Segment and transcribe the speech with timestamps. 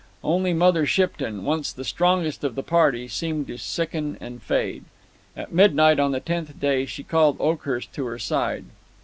[0.23, 4.85] Only Mother Shipton once the strongest of the party seemed to sicken and fade.
[5.37, 8.65] At midnight on the tenth day she called Oakhurst to her side.